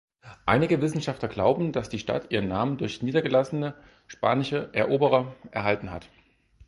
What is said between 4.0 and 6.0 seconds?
spanische Eroberer erhalten